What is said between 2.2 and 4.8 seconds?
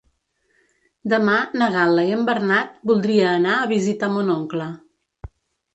Bernat voldria anar a visitar mon oncle.